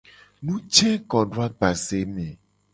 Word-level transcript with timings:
Nujekodoagbazeme. 0.43 2.27